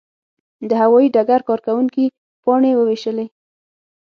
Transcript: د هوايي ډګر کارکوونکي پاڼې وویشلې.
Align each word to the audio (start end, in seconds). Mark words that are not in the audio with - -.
د 0.69 0.71
هوايي 0.81 1.09
ډګر 1.15 1.41
کارکوونکي 1.49 2.05
پاڼې 2.43 2.71
وویشلې. 2.75 3.25